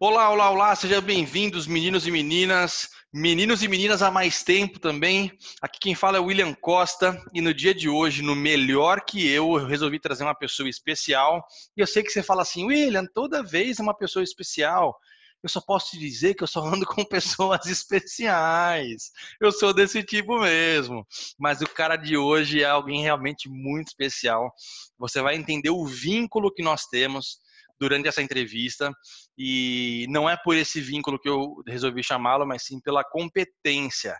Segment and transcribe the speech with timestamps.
[0.00, 5.36] Olá, olá, olá, sejam bem-vindos, meninos e meninas, meninos e meninas há mais tempo também.
[5.60, 9.28] Aqui quem fala é o William Costa e no dia de hoje, no Melhor Que
[9.28, 11.44] Eu, eu resolvi trazer uma pessoa especial.
[11.76, 14.96] E eu sei que você fala assim, William, toda vez é uma pessoa especial.
[15.42, 19.10] Eu só posso te dizer que eu só ando com pessoas especiais.
[19.40, 21.04] Eu sou desse tipo mesmo.
[21.36, 24.52] Mas o cara de hoje é alguém realmente muito especial.
[24.96, 27.40] Você vai entender o vínculo que nós temos
[27.80, 28.92] durante essa entrevista
[29.36, 34.16] e não é por esse vínculo que eu resolvi chamá-lo, mas sim pela competência.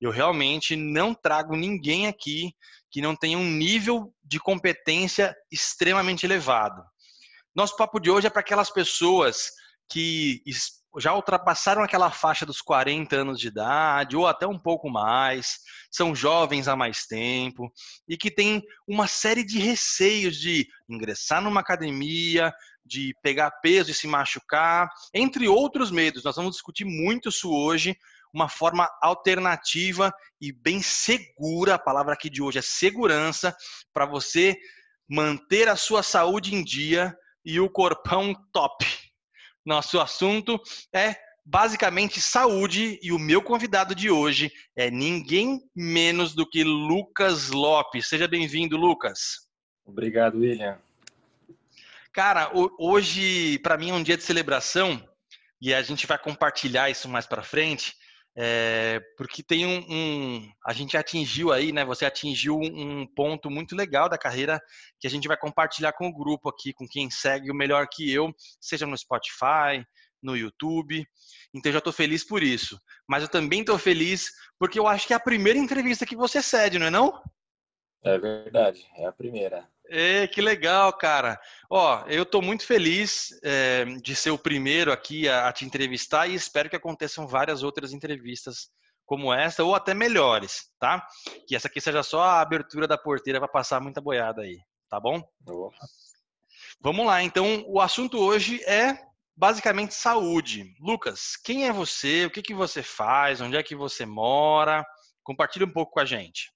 [0.00, 2.52] Eu realmente não trago ninguém aqui
[2.90, 6.82] que não tenha um nível de competência extremamente elevado.
[7.54, 9.50] Nosso papo de hoje é para aquelas pessoas
[9.90, 10.42] que
[10.98, 15.58] já ultrapassaram aquela faixa dos 40 anos de idade, ou até um pouco mais,
[15.90, 17.70] são jovens há mais tempo,
[18.08, 22.52] e que têm uma série de receios de ingressar numa academia,
[22.88, 26.24] de pegar peso e se machucar, entre outros medos.
[26.24, 27.96] Nós vamos discutir muito isso hoje,
[28.32, 33.54] uma forma alternativa e bem segura, a palavra aqui de hoje é segurança,
[33.92, 34.56] para você
[35.08, 38.84] manter a sua saúde em dia e o corpão top.
[39.64, 40.60] Nosso assunto
[40.94, 47.48] é basicamente saúde e o meu convidado de hoje é ninguém menos do que Lucas
[47.48, 48.08] Lopes.
[48.08, 49.48] Seja bem-vindo, Lucas.
[49.86, 50.78] Obrigado, William.
[52.12, 55.02] Cara, hoje para mim é um dia de celebração
[55.60, 57.94] e a gente vai compartilhar isso mais para frente,
[58.36, 61.84] é, porque tem um, um, a gente atingiu aí, né?
[61.84, 64.60] Você atingiu um ponto muito legal da carreira
[65.00, 68.12] que a gente vai compartilhar com o grupo aqui, com quem segue o melhor que
[68.12, 69.84] eu, seja no Spotify,
[70.22, 71.04] no YouTube.
[71.52, 72.78] Então eu já estou feliz por isso.
[73.08, 76.40] Mas eu também estou feliz porque eu acho que é a primeira entrevista que você
[76.40, 77.20] cede, não é não?
[78.04, 79.68] É verdade, é a primeira.
[79.90, 81.40] É, que legal, cara.
[81.70, 86.26] Ó, eu estou muito feliz é, de ser o primeiro aqui a, a, te entrevistar
[86.26, 88.68] e espero que aconteçam várias outras entrevistas
[89.06, 91.06] como essa ou até melhores, tá?
[91.46, 94.58] Que essa aqui seja só a abertura da porteira para passar muita boiada aí,
[94.90, 95.22] tá bom?
[95.46, 95.86] Opa.
[96.80, 98.98] Vamos lá, então o assunto hoje é
[99.34, 100.74] basicamente saúde.
[100.78, 102.26] Lucas, quem é você?
[102.26, 103.40] O que, que você faz?
[103.40, 104.84] Onde é que você mora?
[105.22, 106.52] Compartilhe um pouco com a gente.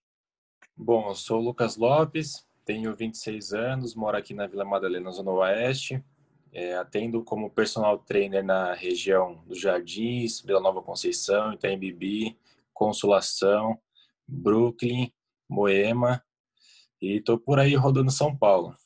[0.76, 5.30] Bom, eu sou o Lucas Lopes, tenho 26 anos, moro aqui na Vila Madalena, Zona
[5.30, 6.02] Oeste.
[6.54, 12.36] É, atendo como personal trainer na região dos Jardins, Vila Nova Conceição, Itaim Bibi,
[12.74, 13.78] Consolação,
[14.28, 15.10] Brooklyn,
[15.48, 16.22] Moema
[17.00, 18.76] e estou por aí rodando São Paulo.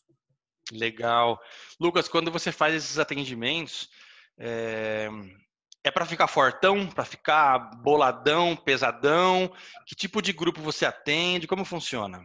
[0.73, 1.41] Legal.
[1.79, 3.89] Lucas, quando você faz esses atendimentos,
[4.39, 5.09] é,
[5.85, 9.53] é para ficar fortão, para ficar boladão, pesadão?
[9.87, 11.47] Que tipo de grupo você atende?
[11.47, 12.25] Como funciona?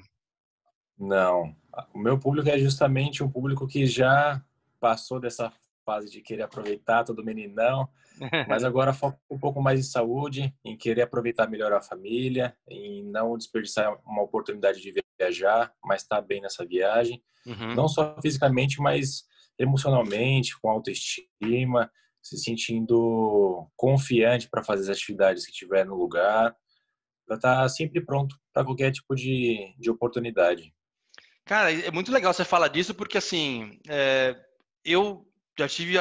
[1.01, 1.56] Não.
[1.94, 4.39] O meu público é justamente um público que já
[4.79, 5.51] passou dessa
[5.84, 7.89] fase de querer aproveitar todo meninão,
[8.47, 13.03] mas agora foca um pouco mais em saúde, em querer aproveitar melhor a família, em
[13.03, 17.73] não desperdiçar uma oportunidade de viajar, mas estar tá bem nessa viagem, uhum.
[17.73, 19.23] não só fisicamente, mas
[19.57, 21.91] emocionalmente, com autoestima,
[22.22, 26.56] se sentindo confiante para fazer as atividades que tiver no lugar,
[27.25, 30.72] para estar tá sempre pronto para qualquer tipo de, de oportunidade.
[31.46, 34.35] Cara, é muito legal você falar disso, porque assim, é,
[34.85, 35.25] eu
[35.57, 35.97] já tive.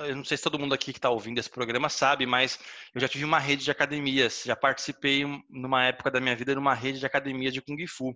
[0.00, 2.58] Eu não sei se todo mundo aqui que está ouvindo esse programa sabe, mas
[2.94, 4.42] eu já tive uma rede de academias.
[4.44, 8.14] Já participei, numa época da minha vida, numa rede de academias de Kung Fu.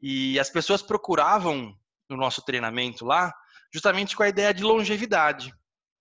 [0.00, 1.74] E as pessoas procuravam
[2.08, 3.32] no nosso treinamento lá,
[3.72, 5.52] justamente com a ideia de longevidade.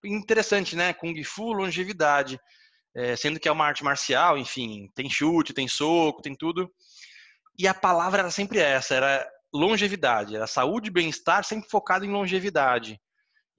[0.04, 0.94] Interessante, né?
[0.94, 2.40] Kung Fu, longevidade.
[2.94, 6.70] É, sendo que é uma arte marcial, enfim, tem chute, tem soco, tem tudo.
[7.58, 12.12] E a palavra era sempre essa, era longevidade, era saúde e bem-estar sempre focado em
[12.12, 13.00] longevidade.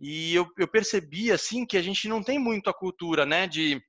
[0.01, 3.81] E eu, eu percebi, assim, que a gente não tem muito a cultura, né, de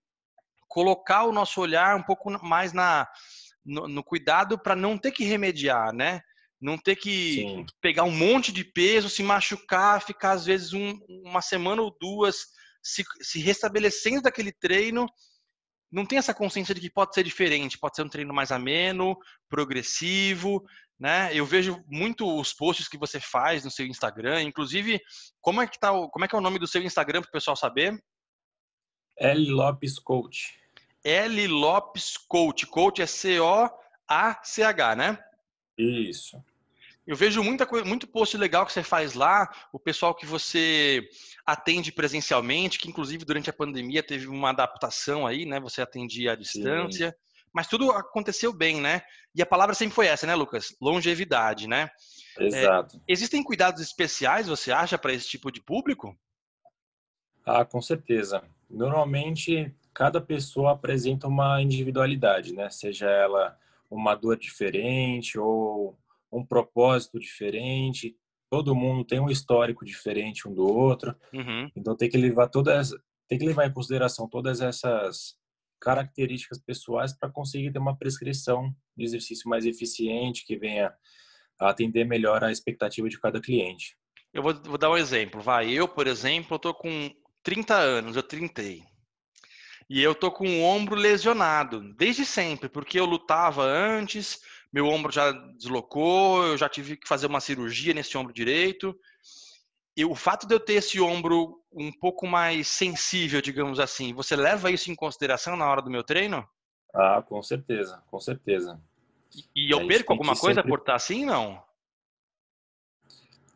[0.68, 3.08] colocar o nosso olhar um pouco mais na,
[3.66, 6.22] no, no cuidado para não ter que remediar, né?
[6.60, 7.66] Não ter que Sim.
[7.82, 12.46] pegar um monte de peso, se machucar, ficar às vezes um, uma semana ou duas
[12.82, 15.08] se, se restabelecendo daquele treino
[15.92, 19.16] não tem essa consciência de que pode ser diferente, pode ser um treino mais ameno,
[19.48, 20.64] progressivo,
[21.04, 21.36] né?
[21.36, 25.02] Eu vejo muito os posts que você faz no seu Instagram, inclusive,
[25.42, 27.32] como é que tá, como é que é o nome do seu Instagram para o
[27.34, 28.02] pessoal saber?
[29.20, 30.58] L Lopes Coach.
[31.04, 32.66] L Lopes Coach.
[32.68, 33.70] Coach é C O
[34.08, 35.20] A C H, né?
[35.78, 36.42] Isso.
[37.06, 41.06] Eu vejo muita coisa, muito post legal que você faz lá, o pessoal que você
[41.46, 45.60] atende presencialmente, que inclusive durante a pandemia teve uma adaptação aí, né?
[45.60, 47.33] Você atendia à distância, Sim.
[47.54, 49.04] Mas tudo aconteceu bem, né?
[49.36, 50.76] E a palavra sempre foi essa, né, Lucas?
[50.82, 51.90] Longevidade, né?
[52.40, 52.98] Exato.
[52.98, 56.18] É, existem cuidados especiais, você acha, para esse tipo de público?
[57.46, 58.44] Ah, com certeza.
[58.70, 62.70] Normalmente, cada pessoa apresenta uma individualidade, né?
[62.70, 63.58] Seja ela
[63.90, 65.96] uma dor diferente ou
[66.32, 68.18] um propósito diferente.
[68.50, 71.16] Todo mundo tem um histórico diferente um do outro.
[71.32, 71.70] Uhum.
[71.76, 72.92] Então tem que levar todas,
[73.28, 75.36] tem que levar em consideração todas essas
[75.84, 80.94] características pessoais para conseguir ter uma prescrição de exercício mais eficiente que venha
[81.60, 83.98] atender melhor a expectativa de cada cliente.
[84.34, 85.42] Eu vou, vou dar um exemplo.
[85.42, 87.12] Vai, eu, por exemplo, tô com
[87.44, 88.82] 30 anos, eu trintei.
[89.90, 94.40] E eu tô com o ombro lesionado desde sempre, porque eu lutava antes,
[94.72, 98.98] meu ombro já deslocou, eu já tive que fazer uma cirurgia nesse ombro direito.
[99.96, 104.36] E o fato de eu ter esse ombro um pouco mais sensível, digamos assim, você
[104.36, 106.48] leva isso em consideração na hora do meu treino?
[106.94, 108.82] Ah, com certeza, com certeza.
[109.56, 110.70] E, eu perco alguma coisa sempre...
[110.70, 111.62] por estar assim, não?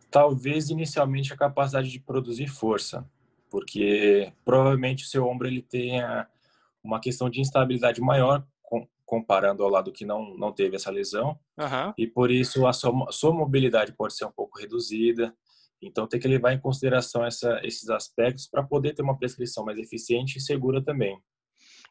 [0.10, 3.08] Talvez inicialmente a capacidade de produzir força,
[3.50, 6.28] porque provavelmente o seu ombro ele tenha
[6.84, 8.46] uma questão de instabilidade maior
[9.06, 11.94] comparando ao lado que não não teve essa lesão uhum.
[11.98, 15.34] e por isso a sua, sua mobilidade pode ser um pouco reduzida
[15.82, 19.78] então tem que levar em consideração essa, esses aspectos para poder ter uma prescrição mais
[19.78, 21.20] eficiente e segura também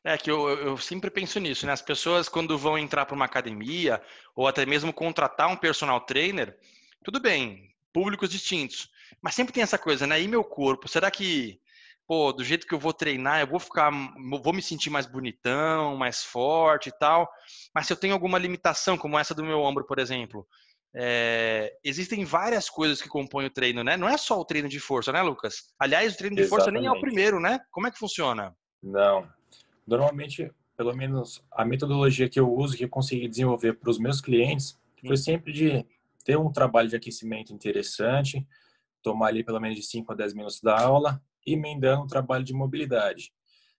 [0.06, 1.72] é que eu, eu sempre penso nisso, né?
[1.72, 4.00] As pessoas quando vão entrar para uma academia
[4.36, 6.56] ou até mesmo contratar um personal trainer,
[7.02, 8.88] tudo bem, públicos distintos,
[9.20, 10.22] mas sempre tem essa coisa, né?
[10.22, 11.60] E meu corpo, será que
[12.06, 13.90] pô, do jeito que eu vou treinar, eu vou ficar,
[14.40, 17.28] vou me sentir mais bonitão, mais forte e tal.
[17.74, 20.46] Mas se eu tenho alguma limitação, como essa do meu ombro, por exemplo,
[20.94, 23.96] é, existem várias coisas que compõem o treino, né?
[23.96, 25.72] Não é só o treino de força, né, Lucas?
[25.78, 26.64] Aliás, o treino de Exatamente.
[26.64, 27.60] força nem é o primeiro, né?
[27.70, 28.56] Como é que funciona?
[28.82, 29.28] Não.
[29.86, 34.20] Normalmente, pelo menos a metodologia que eu uso, que eu consegui desenvolver para os meus
[34.20, 35.86] clientes, foi sempre de
[36.24, 38.46] ter um trabalho de aquecimento interessante,
[39.02, 42.52] tomar ali pelo menos de 5 a 10 minutos da aula, emendando um trabalho de
[42.52, 43.32] mobilidade.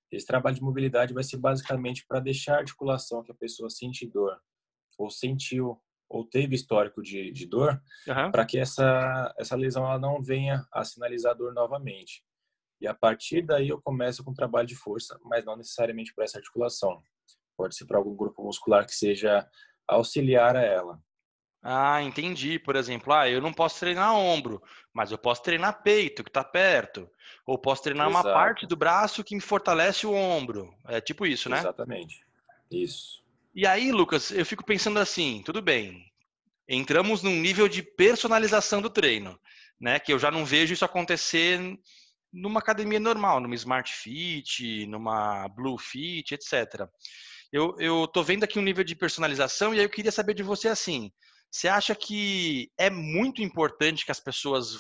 [0.10, 4.08] Esse trabalho de mobilidade vai ser basicamente para deixar a articulação que a pessoa sente
[4.08, 4.40] dor,
[4.98, 5.78] ou sentiu,
[6.10, 8.32] ou teve histórico de, de dor, uhum.
[8.32, 12.24] para que essa, essa lesão ela não venha a sinalizar dor novamente.
[12.80, 16.38] E a partir daí eu começo com trabalho de força, mas não necessariamente para essa
[16.38, 17.02] articulação.
[17.58, 19.48] Pode ser para algum grupo muscular que seja
[19.88, 21.00] auxiliar a ela.
[21.62, 22.60] Ah, entendi.
[22.60, 24.62] Por exemplo, ah, eu não posso treinar ombro,
[24.94, 27.10] mas eu posso treinar peito, que está perto.
[27.46, 28.28] Ou posso treinar Exato.
[28.28, 30.74] uma parte do braço que me fortalece o ombro.
[30.88, 31.58] É tipo isso, né?
[31.58, 32.24] Exatamente.
[32.72, 33.24] Isso.
[33.58, 36.06] E aí, Lucas, eu fico pensando assim, tudo bem.
[36.70, 39.36] Entramos num nível de personalização do treino,
[39.82, 40.00] né?
[40.00, 41.60] Que eu já não vejo isso acontecer
[42.32, 46.88] numa academia normal, numa Smart Fit, numa Blue Fit, etc.
[47.52, 50.44] Eu, eu tô vendo aqui um nível de personalização e aí eu queria saber de
[50.44, 51.12] você assim.
[51.50, 54.78] Você acha que é muito importante que as pessoas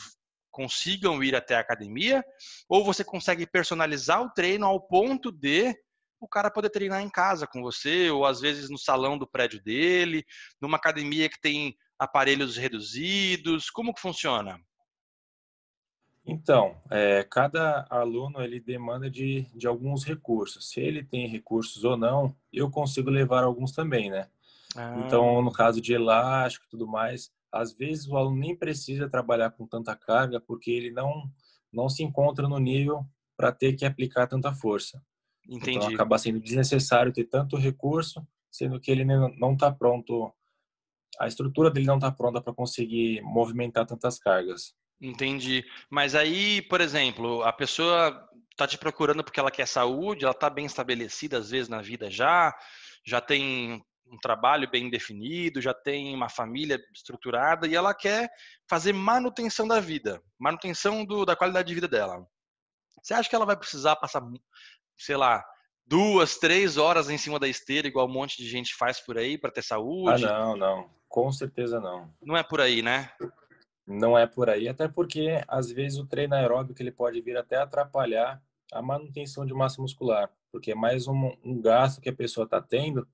[0.51, 2.23] consigam ir até a academia?
[2.69, 5.75] Ou você consegue personalizar o treino ao ponto de
[6.19, 9.61] o cara poder treinar em casa com você, ou às vezes no salão do prédio
[9.61, 10.25] dele,
[10.59, 13.69] numa academia que tem aparelhos reduzidos?
[13.69, 14.59] Como que funciona?
[16.25, 20.69] Então, é, cada aluno ele demanda de, de alguns recursos.
[20.69, 24.27] Se ele tem recursos ou não, eu consigo levar alguns também, né?
[24.75, 25.03] Ah.
[25.05, 29.51] Então, no caso de elástico e tudo mais, às vezes o aluno nem precisa trabalhar
[29.51, 31.31] com tanta carga porque ele não
[31.71, 33.05] não se encontra no nível
[33.35, 35.01] para ter que aplicar tanta força.
[35.47, 35.77] Então, Entendi.
[35.77, 40.31] Então acaba sendo desnecessário ter tanto recurso, sendo que ele não está pronto,
[41.19, 44.75] a estrutura dele não está pronta para conseguir movimentar tantas cargas.
[44.99, 45.63] Entendi.
[45.89, 50.49] Mas aí, por exemplo, a pessoa está te procurando porque ela quer saúde, ela está
[50.49, 52.53] bem estabelecida às vezes na vida já,
[53.05, 58.29] já tem um trabalho bem definido, já tem uma família estruturada e ela quer
[58.67, 62.25] fazer manutenção da vida, manutenção do, da qualidade de vida dela.
[63.03, 64.21] Você acha que ela vai precisar passar,
[64.97, 65.43] sei lá,
[65.85, 69.37] duas, três horas em cima da esteira, igual um monte de gente faz por aí
[69.37, 70.25] para ter saúde?
[70.25, 70.89] Ah, não, não.
[71.07, 72.13] Com certeza não.
[72.21, 73.09] Não é por aí, né?
[73.85, 77.55] Não é por aí, até porque às vezes o treino aeróbico ele pode vir até
[77.55, 78.41] atrapalhar
[78.73, 82.61] a manutenção de massa muscular, porque é mais um, um gasto que a pessoa está
[82.61, 83.07] tendo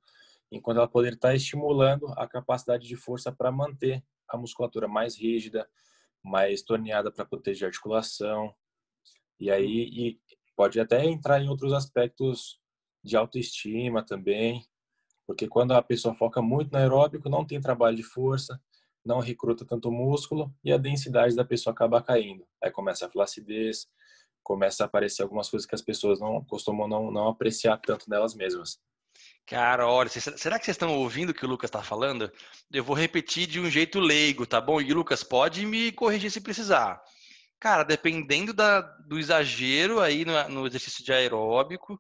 [0.51, 5.67] enquanto ela poderia estar estimulando a capacidade de força para manter a musculatura mais rígida,
[6.23, 8.53] mais torneada para proteger a articulação.
[9.39, 10.19] E aí e
[10.55, 12.59] pode até entrar em outros aspectos
[13.03, 14.65] de autoestima também,
[15.25, 18.59] porque quando a pessoa foca muito no aeróbico, não tem trabalho de força,
[19.05, 22.45] não recruta tanto músculo e a densidade da pessoa acaba caindo.
[22.61, 23.87] Aí começa a flacidez,
[24.41, 28.35] começa a aparecer algumas coisas que as pessoas não costumam não, não apreciar tanto nelas
[28.35, 28.79] mesmas.
[29.45, 32.31] Cara, olha, será que vocês estão ouvindo o que o Lucas está falando?
[32.71, 34.79] Eu vou repetir de um jeito leigo, tá bom?
[34.81, 37.01] E Lucas, pode me corrigir se precisar.
[37.63, 41.97] Cara, dependendo da, do exagero aí no, no exercício de aeróbico,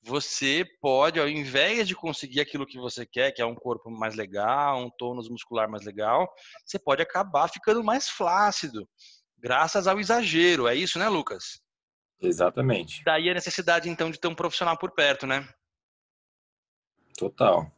[0.00, 4.14] você pode, ao invés de conseguir aquilo que você quer, que é um corpo mais
[4.14, 6.32] legal, um tônus muscular mais legal,
[6.64, 8.88] você pode acabar ficando mais flácido,
[9.36, 10.68] graças ao exagero.
[10.68, 11.60] É isso, né, Lucas?
[12.20, 13.02] Exatamente.
[13.02, 15.44] Daí a necessidade, então, de ter um profissional por perto, né?
[17.18, 17.68] Total.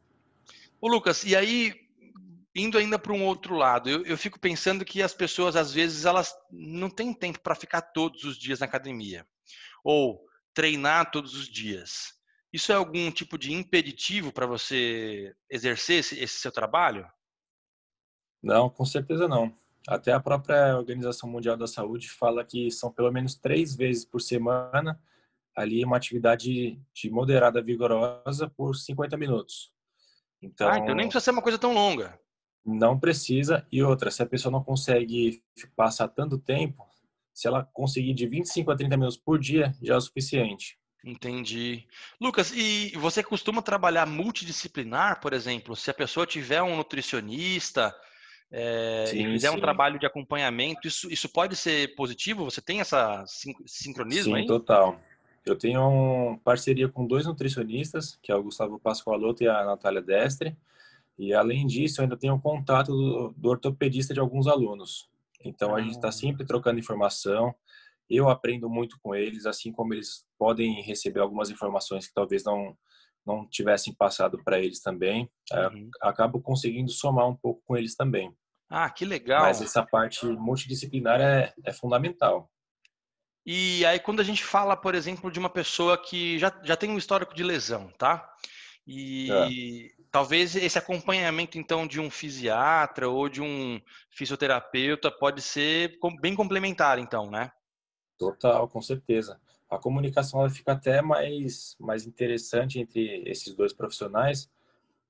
[0.78, 1.72] Ô, Lucas, e aí,
[2.54, 6.04] indo ainda para um outro lado, eu, eu, fico pensando que as pessoas, às vezes,
[6.04, 9.26] elas não têm tempo para ficar todos os dias na academia.
[9.82, 10.20] Ou
[10.54, 12.14] treinar todos os dias.
[12.52, 17.10] Isso é algum tipo de impeditivo para você exercer esse, esse seu trabalho?
[18.42, 19.56] Não, com certeza não.
[19.88, 24.20] Até a própria Organização Mundial da Saúde fala que são pelo menos três vezes por
[24.20, 25.00] semana
[25.56, 29.72] ali uma atividade de moderada vigorosa por 50 minutos.
[30.40, 32.18] Então, ah, então nem precisa ser uma coisa tão longa.
[32.64, 33.66] Não precisa.
[33.70, 35.42] E outra, se a pessoa não consegue
[35.74, 36.86] passar tanto tempo,
[37.32, 40.78] se ela conseguir de 25 a 30 minutos por dia, já é o suficiente.
[41.04, 41.84] Entendi.
[42.20, 45.74] Lucas, e você costuma trabalhar multidisciplinar, por exemplo?
[45.74, 47.92] Se a pessoa tiver um nutricionista
[48.52, 49.56] é, sim, e fizer sim.
[49.56, 52.44] um trabalho de acompanhamento, isso, isso pode ser positivo?
[52.44, 53.24] Você tem essa
[53.66, 54.46] sincronismo sim, aí?
[54.46, 55.00] total.
[55.44, 60.00] Eu tenho uma parceria com dois nutricionistas, que é o Gustavo Pascoaloto e a Natália
[60.00, 60.56] Destre.
[61.22, 65.08] E além disso, eu ainda tenho contato do, do ortopedista de alguns alunos.
[65.44, 66.12] Então a gente está ah.
[66.12, 67.54] sempre trocando informação.
[68.10, 72.76] Eu aprendo muito com eles, assim como eles podem receber algumas informações que talvez não
[73.24, 75.30] não tivessem passado para eles também.
[75.52, 75.88] É, uhum.
[76.00, 78.34] Acabo conseguindo somar um pouco com eles também.
[78.68, 79.42] Ah, que legal!
[79.42, 82.50] Mas essa parte multidisciplinar é, é fundamental.
[83.46, 86.90] E aí, quando a gente fala, por exemplo, de uma pessoa que já, já tem
[86.90, 88.28] um histórico de lesão, tá?
[88.86, 90.04] E é.
[90.10, 96.98] talvez esse acompanhamento, então, de um fisiatra ou de um fisioterapeuta pode ser bem complementar,
[96.98, 97.52] então, né?
[98.18, 99.40] Total, com certeza.
[99.70, 104.50] A comunicação ela fica até mais, mais interessante entre esses dois profissionais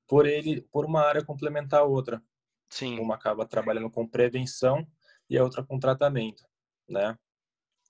[0.07, 2.23] por ele por uma área complementar a outra.
[2.69, 2.99] Sim.
[2.99, 4.87] Uma acaba trabalhando com prevenção
[5.29, 6.45] e a outra com tratamento,
[6.88, 7.19] né?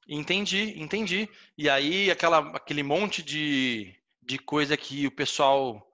[0.09, 1.29] Entendi, entendi.
[1.57, 5.87] E aí aquela, aquele monte de, de coisa que o pessoal,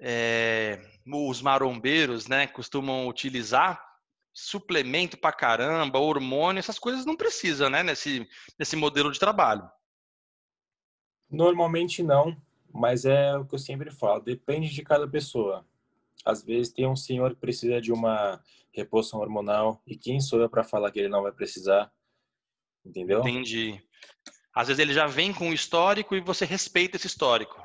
[0.00, 3.82] é, os marombeiros, né, costumam utilizar,
[4.32, 8.28] suplemento pra caramba, hormônio, essas coisas não precisa, né, nesse,
[8.58, 9.68] nesse modelo de trabalho.
[11.30, 12.36] Normalmente não,
[12.72, 15.66] mas é o que eu sempre falo, depende de cada pessoa.
[16.24, 18.42] Às vezes tem um senhor que precisa de uma
[18.72, 21.90] reposição hormonal e quem sou eu para falar que ele não vai precisar?
[22.84, 23.20] Entendeu?
[23.20, 23.82] Entendi.
[24.54, 27.60] Às vezes ele já vem com o histórico e você respeita esse histórico.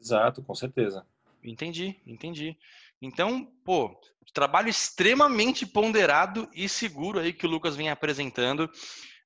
[0.00, 1.06] Exato, com certeza.
[1.42, 2.56] Entendi, entendi.
[3.00, 3.98] Então, pô,
[4.36, 8.70] trabalho extremamente ponderado e seguro aí que o Lucas vem apresentando.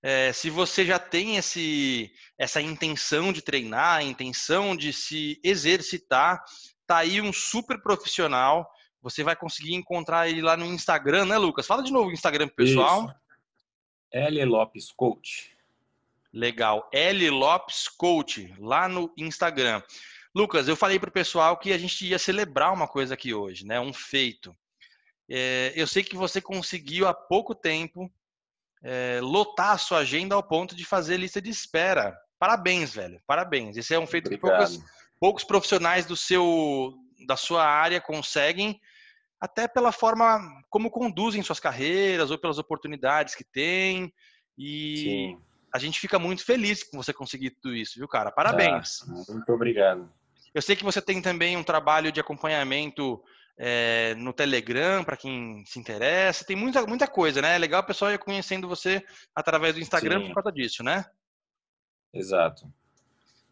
[0.00, 6.40] É, se você já tem esse, essa intenção de treinar, a intenção de se exercitar,
[6.86, 8.70] tá aí um super profissional.
[9.02, 11.66] Você vai conseguir encontrar ele lá no Instagram, né, Lucas?
[11.66, 13.06] Fala de novo o Instagram pessoal.
[13.06, 13.14] Isso.
[14.12, 14.44] L.
[14.44, 15.56] Lopes Coach.
[16.32, 16.88] Legal.
[16.92, 17.30] L.
[17.30, 19.82] Lopes Coach, lá no Instagram.
[20.34, 23.66] Lucas, eu falei para o pessoal que a gente ia celebrar uma coisa aqui hoje,
[23.66, 23.80] né?
[23.80, 24.56] Um feito.
[25.28, 28.10] É, eu sei que você conseguiu há pouco tempo
[28.82, 32.16] é, lotar a sua agenda ao ponto de fazer lista de espera.
[32.38, 33.20] Parabéns, velho.
[33.26, 33.76] Parabéns.
[33.76, 34.68] Esse é um feito Obrigado.
[34.68, 36.94] que poucos, poucos profissionais do seu,
[37.26, 38.80] da sua área conseguem
[39.40, 44.12] até pela forma como conduzem suas carreiras ou pelas oportunidades que têm.
[44.56, 45.42] E Sim.
[45.72, 48.30] a gente fica muito feliz com você conseguir tudo isso, viu, cara?
[48.30, 49.02] Parabéns.
[49.02, 50.19] Ah, muito obrigado.
[50.54, 53.22] Eu sei que você tem também um trabalho de acompanhamento
[53.56, 56.44] é, no Telegram, para quem se interessa.
[56.44, 57.54] Tem muita, muita coisa, né?
[57.54, 59.04] É legal o pessoal ir conhecendo você
[59.34, 60.26] através do Instagram Sim.
[60.28, 61.04] por causa disso, né?
[62.12, 62.72] Exato.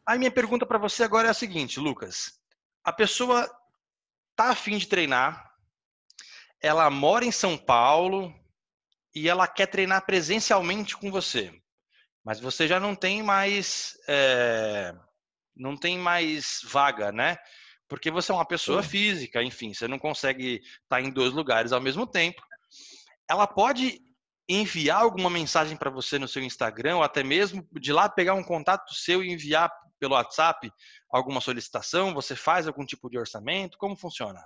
[0.07, 2.41] Aí minha pergunta para você agora é a seguinte, Lucas.
[2.83, 3.49] A pessoa
[4.35, 5.53] tá afim de treinar,
[6.61, 8.35] ela mora em São Paulo
[9.15, 11.53] e ela quer treinar presencialmente com você,
[12.25, 14.95] mas você já não tem mais é,
[15.59, 17.37] não tem mais vaga, né?
[17.89, 18.89] Porque você é uma pessoa Sim.
[18.89, 22.41] física, enfim, você não consegue estar em dois lugares ao mesmo tempo.
[23.29, 24.01] Ela pode
[24.49, 28.43] enviar alguma mensagem para você no seu Instagram, ou até mesmo de lá pegar um
[28.43, 30.71] contato seu e enviar pelo WhatsApp
[31.11, 32.15] alguma solicitação?
[32.15, 33.77] Você faz algum tipo de orçamento?
[33.77, 34.43] Como funciona?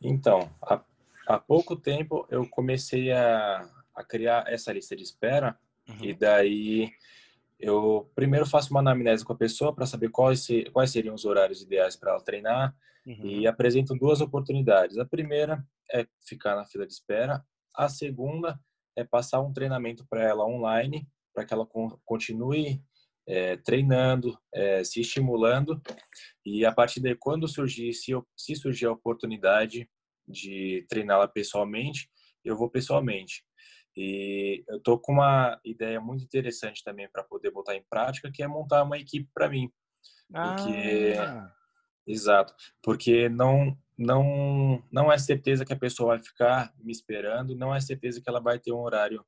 [0.00, 0.82] Então, há,
[1.26, 5.58] há pouco tempo eu comecei a, a criar essa lista de espera
[5.88, 6.04] uhum.
[6.04, 6.92] e daí
[7.62, 11.62] eu primeiro faço uma anamnese com a pessoa para saber quais, quais seriam os horários
[11.62, 12.74] ideais para ela treinar
[13.06, 13.24] uhum.
[13.24, 14.98] e apresento duas oportunidades.
[14.98, 18.58] A primeira é ficar na fila de espera, a segunda
[18.96, 21.66] é passar um treinamento para ela online, para que ela
[22.04, 22.82] continue
[23.26, 25.80] é, treinando, é, se estimulando
[26.44, 29.88] e a partir daí, quando surgir, se, eu, se surgir a oportunidade
[30.26, 32.10] de treiná-la pessoalmente,
[32.44, 33.44] eu vou pessoalmente.
[33.96, 38.42] E eu tô com uma ideia muito interessante também para poder botar em prática, que
[38.42, 39.70] é montar uma equipe para mim.
[40.30, 41.52] Porque ah.
[42.06, 47.74] exato, porque não não não é certeza que a pessoa vai ficar me esperando, não
[47.74, 49.24] é certeza que ela vai ter um horário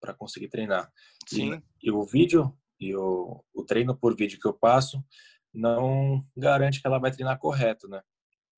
[0.00, 0.90] para conseguir treinar.
[1.26, 1.62] Sim.
[1.80, 5.04] E, e, o vídeo e o, o treino por vídeo que eu passo
[5.52, 8.02] não garante que ela vai treinar correto, né?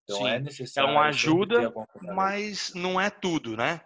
[0.04, 0.28] Então Sim.
[0.28, 0.88] é necessário.
[0.88, 1.72] É uma ajuda,
[2.14, 3.80] mas não é tudo, né?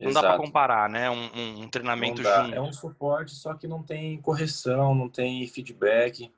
[0.00, 0.26] Não Exato.
[0.26, 1.10] dá para comparar, né?
[1.10, 2.54] Um, um, um treinamento junto.
[2.54, 6.32] É um suporte, só que não tem correção, não tem feedback.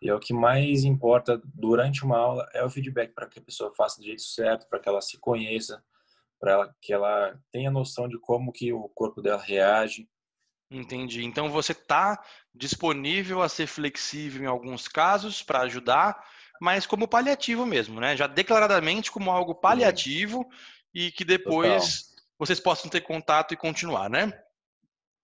[0.00, 3.42] E é o que mais importa durante uma aula é o feedback para que a
[3.42, 5.82] pessoa faça do jeito certo, para que ela se conheça,
[6.38, 10.08] para que ela tenha noção de como que o corpo dela reage.
[10.70, 11.24] Entendi.
[11.24, 12.22] Então você está
[12.54, 16.22] disponível a ser flexível em alguns casos para ajudar,
[16.60, 18.16] mas como paliativo mesmo, né?
[18.16, 20.56] Já declaradamente como algo paliativo Sim.
[20.92, 22.11] e que depois Total
[22.42, 24.36] vocês possam ter contato e continuar, né?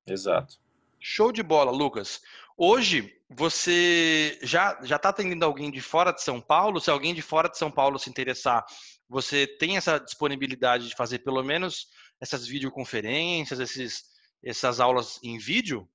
[0.07, 0.57] Exato.
[1.01, 2.23] Show de bola, Lucas.
[2.57, 6.81] Hoje você já já está atendendo alguém de fora de São Paulo?
[6.81, 8.65] Se alguém de fora de São Paulo se interessar,
[9.09, 11.89] você tem essa disponibilidade de fazer pelo menos
[12.21, 14.05] essas videoconferências, esses,
[14.41, 15.89] essas aulas em vídeo?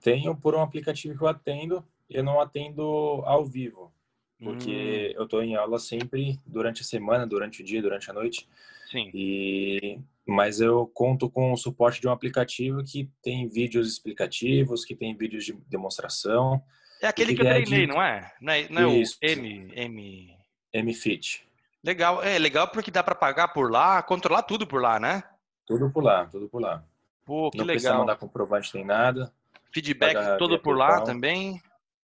[0.00, 1.86] Tenho por um aplicativo que eu atendo.
[2.10, 2.82] Eu não atendo
[3.24, 3.92] ao vivo,
[4.38, 5.18] porque hum.
[5.18, 8.48] eu estou em aula sempre durante a semana, durante o dia, durante a noite.
[8.90, 9.10] Sim.
[9.12, 14.94] E mas eu conto com o suporte de um aplicativo que tem vídeos explicativos, que
[14.94, 16.62] tem vídeos de demonstração.
[17.00, 17.92] É aquele que, que eu treinei, de...
[17.92, 18.32] não é?
[18.40, 20.36] Não é, não é o M M
[20.74, 21.46] MFit.
[21.82, 25.22] Legal, é legal porque dá para pagar por lá, controlar tudo por lá, né?
[25.66, 26.84] Tudo por lá, tudo por lá.
[27.24, 27.66] Pô, que não legal.
[27.66, 29.32] Não precisa mandar comprovante nem nada.
[29.72, 31.62] Feedback todo por lá também.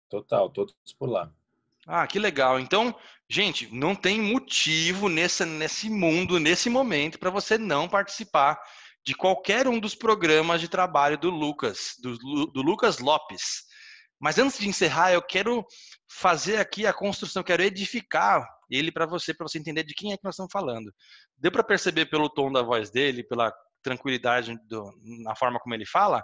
[0.10, 1.32] Total, todos por lá.
[1.92, 2.60] Ah, que legal.
[2.60, 2.96] Então,
[3.28, 8.62] gente, não tem motivo nesse, nesse mundo, nesse momento, para você não participar
[9.04, 13.64] de qualquer um dos programas de trabalho do Lucas, do, do Lucas Lopes.
[14.20, 15.66] Mas antes de encerrar, eu quero
[16.08, 20.18] fazer aqui a construção, quero edificar ele para você, para você entender de quem é
[20.18, 20.94] que nós estamos falando.
[21.36, 25.88] Deu para perceber pelo tom da voz dele, pela tranquilidade do, na forma como ele
[25.88, 26.24] fala,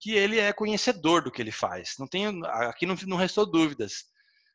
[0.00, 1.92] que ele é conhecedor do que ele faz.
[1.98, 4.04] Não tem, aqui não, não restou dúvidas.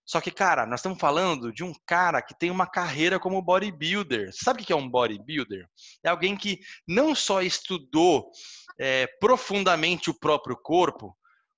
[0.06, 4.32] Só que, cara, nós estamos falando de um cara que tem uma carreira como bodybuilder.
[4.34, 5.68] Sabe o que é um bodybuilder?
[6.04, 8.30] É alguém que não só estudou
[8.78, 11.18] é, profundamente o próprio corpo,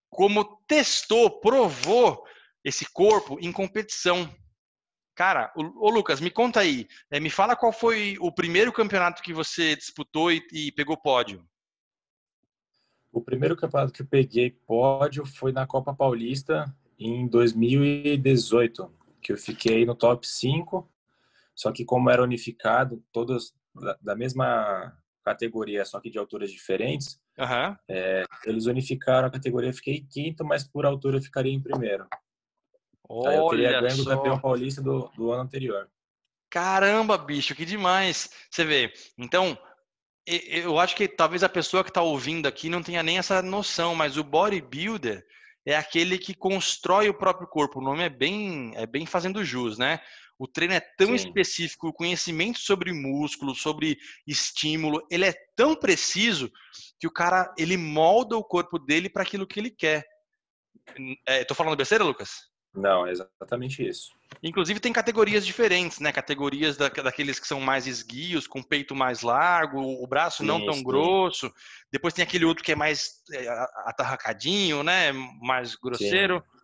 [0.10, 2.23] como testou, provou
[2.63, 4.31] esse corpo em competição.
[5.15, 9.34] Cara, ô, Lucas, me conta aí, é, me fala qual foi o primeiro campeonato que
[9.34, 11.47] você disputou e, e pegou pódio.
[13.12, 16.65] O primeiro campeonato que eu peguei pódio foi na Copa Paulista
[16.99, 20.89] em 2018, que eu fiquei no top 5,
[21.53, 23.53] só que como era unificado, todos
[24.01, 27.75] da mesma categoria, só que de alturas diferentes, uhum.
[27.89, 32.08] é, eles unificaram a categoria, eu fiquei quinto, mas por altura eu ficaria em primeiro.
[33.10, 35.89] Olha Aí eu teria ganho do campeão paulista do, do ano anterior.
[36.49, 38.29] Caramba, bicho, que demais!
[38.49, 39.58] Você vê, então,
[40.25, 43.93] eu acho que talvez a pessoa que está ouvindo aqui não tenha nem essa noção,
[43.95, 45.25] mas o bodybuilder,
[45.65, 47.80] é aquele que constrói o próprio corpo.
[47.80, 49.99] O nome é bem, é bem fazendo jus, né?
[50.38, 51.15] O treino é tão Sim.
[51.15, 53.97] específico, o conhecimento sobre músculo, sobre
[54.28, 56.51] estímulo, ele é tão preciso
[56.99, 60.06] que o cara ele molda o corpo dele para aquilo que ele quer.
[61.25, 62.49] É, tô falando besteira, Lucas?
[62.75, 64.11] Não, é exatamente isso.
[64.43, 66.11] Inclusive tem categorias diferentes, né?
[66.11, 70.63] Categorias da, daqueles que são mais esguios, com peito mais largo, o braço sim, não
[70.65, 70.83] tão sim.
[70.83, 71.51] grosso.
[71.91, 73.47] Depois tem aquele outro que é mais é,
[73.85, 75.11] atarracadinho, né?
[75.41, 76.43] Mais grosseiro.
[76.43, 76.55] Sim.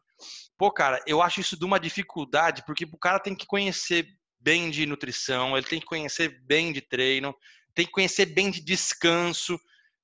[0.58, 4.08] Pô, cara, eu acho isso de uma dificuldade, porque o cara tem que conhecer
[4.39, 7.34] bem de nutrição, ele tem que conhecer bem de treino,
[7.74, 9.60] tem que conhecer bem de descanso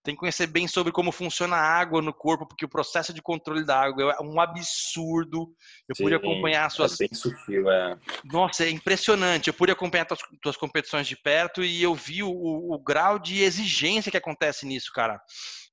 [0.08, 3.22] tem que conhecer bem sobre como funciona a água no corpo, porque o processo de
[3.22, 5.54] controle da água é um absurdo.
[5.86, 6.94] Eu Sim, pude acompanhar as suas.
[6.94, 7.98] É bem sutil, é.
[8.24, 9.50] Nossa, é impressionante.
[9.50, 13.42] Eu pude acompanhar tuas, tuas competições de perto e eu vi o, o, grau de
[13.42, 15.20] exigência que acontece nisso, cara.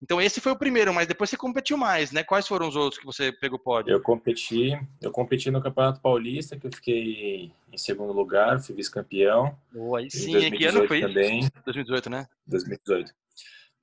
[0.03, 2.25] Então esse foi o primeiro, mas depois você competiu mais, né?
[2.25, 3.93] Quais foram os outros que você pegou pódio?
[3.93, 9.57] Eu competi, eu competi no Campeonato Paulista, que eu fiquei em segundo lugar, fui vice-campeão.
[9.73, 11.49] Oh, aí sim, em que ano foi também.
[11.65, 12.27] 2018, né?
[12.49, 13.15] 2018.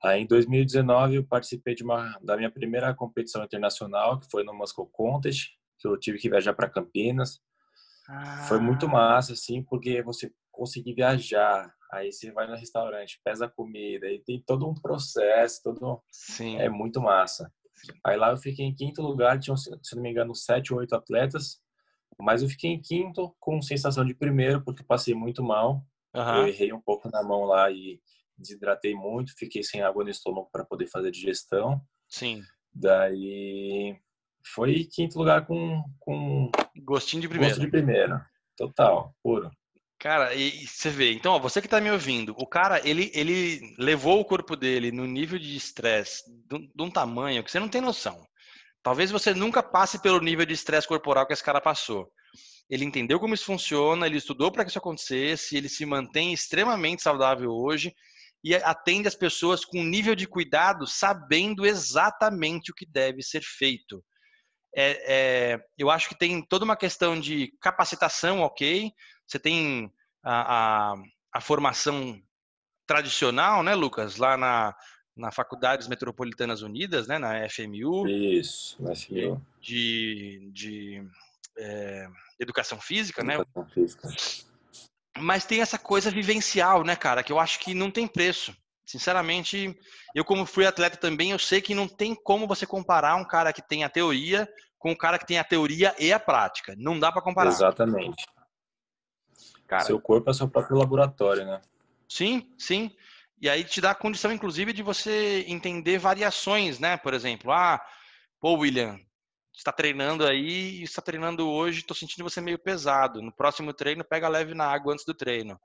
[0.04, 4.52] Aí, em 2019, eu participei de uma da minha primeira competição internacional, que foi no
[4.52, 7.40] Moscow Contest, que eu tive que viajar para Campinas.
[8.08, 8.44] Ah.
[8.48, 13.50] Foi muito massa, assim, porque você conseguir viajar Aí você vai no restaurante, pesa a
[13.50, 16.56] comida, e tem todo um processo, todo Sim.
[16.56, 17.52] é muito massa.
[18.02, 20.94] Aí lá eu fiquei em quinto lugar, tinham, se não me engano, sete ou oito
[20.94, 21.60] atletas,
[22.18, 25.84] mas eu fiquei em quinto com sensação de primeiro, porque passei muito mal.
[26.14, 26.36] Uhum.
[26.36, 28.00] Eu errei um pouco na mão lá e
[28.42, 31.80] desidratei muito, fiquei sem água no estômago para poder fazer digestão.
[32.08, 32.42] Sim.
[32.74, 33.96] Daí
[34.54, 37.54] foi quinto lugar com, com gostinho de primeiro.
[37.54, 38.20] Gosto de primeiro.
[38.56, 39.50] Total, puro.
[39.98, 43.60] Cara, e, você vê, então, ó, você que está me ouvindo, o cara, ele, ele
[43.78, 47.68] levou o corpo dele no nível de estresse de, de um tamanho que você não
[47.68, 48.26] tem noção.
[48.82, 52.10] Talvez você nunca passe pelo nível de estresse corporal que esse cara passou.
[52.68, 57.02] Ele entendeu como isso funciona, ele estudou para que isso acontecesse, ele se mantém extremamente
[57.02, 57.94] saudável hoje
[58.44, 63.42] e atende as pessoas com um nível de cuidado, sabendo exatamente o que deve ser
[63.42, 64.04] feito.
[64.74, 68.90] É, é, eu acho que tem toda uma questão de capacitação, ok.
[69.26, 69.92] Você tem
[70.24, 70.94] a, a,
[71.34, 72.20] a formação
[72.86, 74.74] tradicional, né, Lucas, lá na,
[75.16, 78.08] na Faculdades Metropolitanas Unidas, né, na FMU.
[78.08, 79.40] Isso, na FMU.
[79.60, 81.06] De, de
[81.58, 82.08] é,
[82.40, 83.34] educação física, né?
[83.34, 83.70] educação né?
[83.72, 84.08] Física.
[85.18, 88.56] Mas tem essa coisa vivencial, né, cara, que eu acho que não tem preço.
[88.84, 89.78] Sinceramente,
[90.14, 93.52] eu como fui atleta também, eu sei que não tem como você comparar um cara
[93.52, 94.48] que tem a teoria
[94.78, 96.74] com um cara que tem a teoria e a prática.
[96.76, 97.50] Não dá para comparar.
[97.50, 98.26] Exatamente.
[99.66, 101.62] Cara, seu corpo é seu próprio laboratório, né?
[102.08, 102.94] Sim, sim.
[103.40, 106.96] E aí te dá a condição, inclusive, de você entender variações, né?
[106.96, 107.80] Por exemplo, ah,
[108.40, 109.00] pô, William,
[109.54, 113.20] está treinando aí, está treinando hoje, estou sentindo você meio pesado.
[113.20, 115.60] No próximo treino, pega leve na água antes do treino.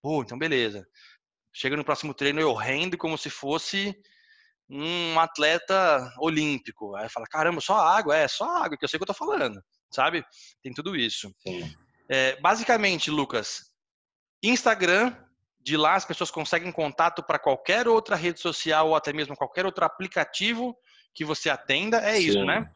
[0.00, 0.86] Pô, então beleza.
[1.52, 3.94] Chega no próximo treino, eu rendo como se fosse
[4.68, 6.94] um atleta olímpico.
[6.96, 9.14] Aí fala, caramba, só água, é só água, que eu sei o que eu tô
[9.14, 10.24] falando, sabe?
[10.62, 11.30] Tem tudo isso.
[12.08, 13.70] É, basicamente, Lucas,
[14.42, 15.14] Instagram,
[15.60, 19.66] de lá as pessoas conseguem contato para qualquer outra rede social ou até mesmo qualquer
[19.66, 20.76] outro aplicativo
[21.14, 22.28] que você atenda, é Sim.
[22.28, 22.70] isso, né?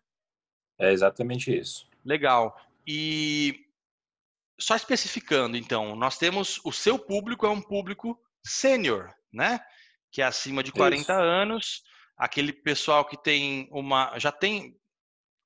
[0.78, 1.88] É exatamente isso.
[2.04, 2.58] Legal.
[2.86, 3.66] E
[4.58, 9.60] só especificando, então, nós temos o seu público é um público sênior, né?
[10.10, 11.12] Que é acima de 40 Isso.
[11.12, 11.82] anos,
[12.16, 14.78] aquele pessoal que tem uma já tem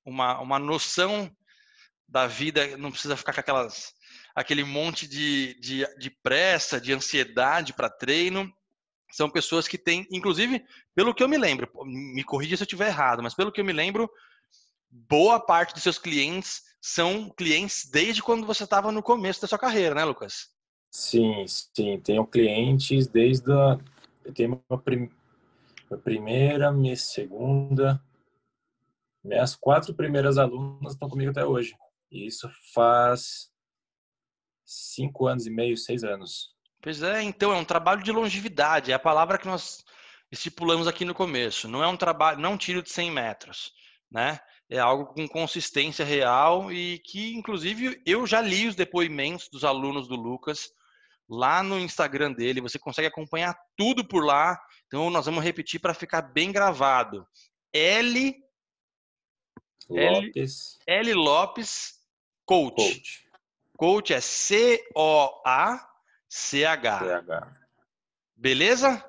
[0.05, 1.29] uma, uma noção
[2.07, 3.93] da vida, não precisa ficar com aquelas
[4.33, 8.51] aquele monte de, de, de pressa, de ansiedade para treino.
[9.11, 10.63] São pessoas que têm, inclusive,
[10.95, 13.65] pelo que eu me lembro, me corrija se eu estiver errado, mas pelo que eu
[13.65, 14.09] me lembro,
[14.91, 19.57] boa parte dos seus clientes são clientes desde quando você estava no começo da sua
[19.57, 20.49] carreira, né, Lucas?
[20.91, 21.99] Sim, sim.
[22.01, 23.77] Tenho clientes desde a.
[24.25, 25.09] Eu tenho uma, prim...
[25.89, 28.03] minha primeira, minha segunda.
[29.23, 31.75] Minhas quatro primeiras alunas estão comigo até hoje.
[32.11, 33.49] E isso faz
[34.65, 36.49] cinco anos e meio, seis anos.
[36.81, 38.91] Pois é, então é um trabalho de longevidade.
[38.91, 39.85] É a palavra que nós
[40.31, 41.67] estipulamos aqui no começo.
[41.67, 43.71] Não é um trabalho, não um tiro de 100 metros,
[44.09, 44.39] né?
[44.71, 50.07] É algo com consistência real e que, inclusive, eu já li os depoimentos dos alunos
[50.07, 50.73] do Lucas
[51.27, 54.57] lá no Instagram dele, você consegue acompanhar tudo por lá.
[54.87, 57.27] Então nós vamos repetir para ficar bem gravado.
[57.73, 58.33] L
[59.89, 60.79] Lopes.
[60.87, 61.99] L, L Lopes
[62.45, 62.75] Coach.
[62.75, 63.27] Coach.
[63.77, 65.85] Coach é C O A
[66.29, 67.53] C H.
[68.37, 69.05] Beleza?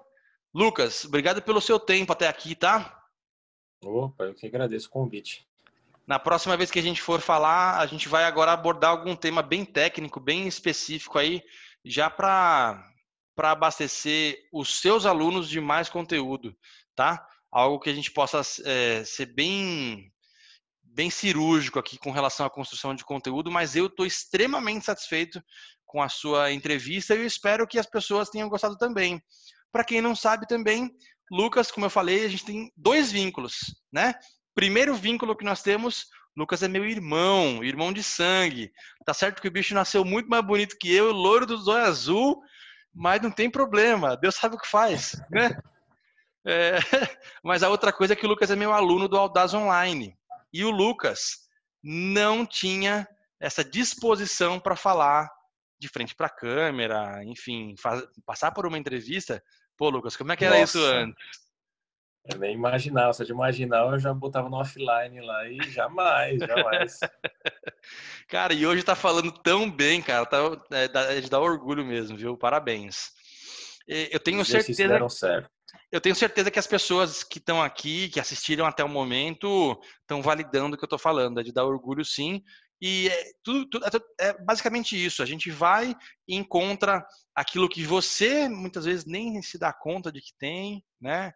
[0.52, 3.00] Lucas, obrigado pelo seu tempo até aqui, tá?
[3.80, 5.48] Opa, eu que agradeço o convite.
[6.06, 9.42] Na próxima vez que a gente for falar, a gente vai agora abordar algum tema
[9.42, 11.42] bem técnico, bem específico aí
[11.84, 12.84] já para
[13.38, 16.56] abastecer os seus alunos de mais conteúdo,
[16.94, 17.24] tá?
[17.50, 20.10] Algo que a gente possa é, ser bem
[20.94, 25.42] bem cirúrgico aqui com relação à construção de conteúdo, mas eu estou extremamente satisfeito
[25.86, 29.22] com a sua entrevista e eu espero que as pessoas tenham gostado também.
[29.70, 30.90] Para quem não sabe também,
[31.30, 34.14] Lucas, como eu falei, a gente tem dois vínculos, né?
[34.54, 38.72] Primeiro vínculo que nós temos Lucas é meu irmão, irmão de sangue.
[39.04, 42.42] Tá certo que o bicho nasceu muito mais bonito que eu, loiro do zóio azul,
[42.94, 44.16] mas não tem problema.
[44.16, 45.50] Deus sabe o que faz, né?
[46.44, 46.72] É,
[47.44, 50.18] mas a outra coisa é que o Lucas é meu aluno do Audaz Online.
[50.52, 51.42] E o Lucas
[51.80, 53.06] não tinha
[53.38, 55.30] essa disposição para falar
[55.78, 59.40] de frente para a câmera, enfim, faz, passar por uma entrevista.
[59.76, 60.78] Pô, Lucas, como é que era Nossa.
[60.78, 61.30] isso antes?
[62.24, 67.00] Eu nem imaginava, só de imaginar eu já botava no offline lá e jamais, jamais.
[68.28, 70.38] cara, e hoje tá falando tão bem, cara, tá,
[70.70, 72.36] é, é de dar orgulho mesmo, viu?
[72.36, 73.10] Parabéns.
[73.88, 75.08] Eu tenho certeza.
[75.08, 75.50] Certo.
[75.90, 80.22] Eu tenho certeza que as pessoas que estão aqui, que assistiram até o momento, estão
[80.22, 81.40] validando o que eu estou falando.
[81.40, 82.42] É de dar orgulho, sim.
[82.80, 85.22] E é, tudo, tudo, é, é basicamente isso.
[85.22, 85.94] A gente vai
[86.26, 87.04] e encontra
[87.34, 91.32] aquilo que você muitas vezes nem se dá conta de que tem, né?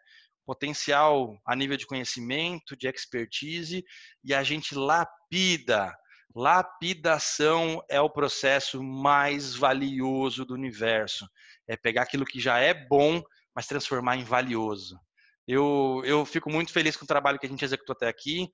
[0.47, 3.85] Potencial a nível de conhecimento, de expertise,
[4.25, 5.93] e a gente lapida.
[6.35, 11.29] Lapidação é o processo mais valioso do universo.
[11.67, 13.23] É pegar aquilo que já é bom,
[13.55, 14.99] mas transformar em valioso.
[15.49, 18.49] Eu, eu fico muito feliz com o trabalho que a gente executou até aqui.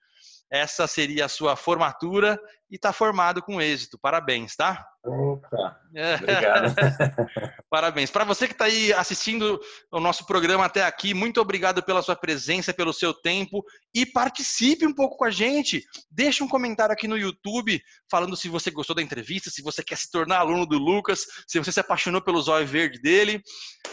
[0.52, 2.38] Essa seria a sua formatura
[2.70, 3.98] e está formado com êxito.
[3.98, 4.86] Parabéns, tá?
[5.02, 5.80] Opa,
[6.20, 6.74] obrigado.
[7.70, 8.10] Parabéns.
[8.10, 9.58] Para você que está aí assistindo
[9.90, 14.86] o nosso programa até aqui, muito obrigado pela sua presença, pelo seu tempo e participe
[14.86, 15.82] um pouco com a gente.
[16.10, 19.96] Deixe um comentário aqui no YouTube falando se você gostou da entrevista, se você quer
[19.96, 23.42] se tornar aluno do Lucas, se você se apaixonou pelo zóio verde dele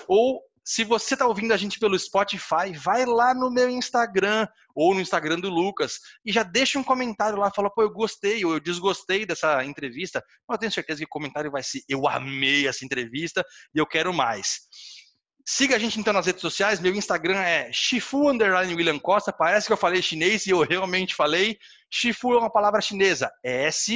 [0.10, 4.94] ou se você está ouvindo a gente pelo Spotify, vai lá no meu Instagram ou
[4.94, 8.54] no Instagram do Lucas e já deixa um comentário lá, fala, pô, eu gostei ou
[8.54, 10.24] eu desgostei dessa entrevista.
[10.48, 14.14] Eu tenho certeza que o comentário vai ser, eu amei essa entrevista e eu quero
[14.14, 14.60] mais.
[15.44, 16.80] Siga a gente então nas redes sociais.
[16.80, 19.34] Meu Instagram é Shifu William Costa.
[19.34, 21.58] Parece que eu falei chinês e eu realmente falei.
[21.92, 23.32] Shifu é uma palavra chinesa.
[23.44, 23.90] S-H-I-F-U.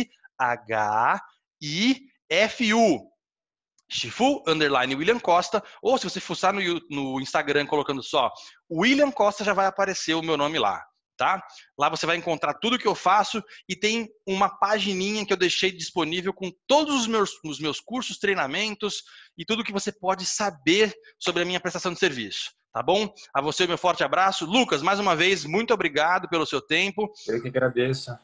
[3.94, 8.32] Shifu, underline William Costa, ou se você fuçar no, no Instagram colocando só
[8.72, 10.84] William Costa, já vai aparecer o meu nome lá,
[11.18, 11.44] tá?
[11.78, 15.72] Lá você vai encontrar tudo que eu faço e tem uma pagininha que eu deixei
[15.72, 19.04] disponível com todos os meus, os meus cursos, treinamentos
[19.38, 22.52] e tudo que você pode saber sobre a minha prestação de serviço.
[22.74, 23.14] Tá bom?
[23.32, 24.46] A você, meu forte abraço.
[24.46, 27.14] Lucas, mais uma vez, muito obrigado pelo seu tempo.
[27.28, 28.18] Eu que agradeço.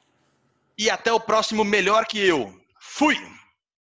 [0.75, 2.59] E até o próximo Melhor Que Eu.
[2.79, 3.15] Fui!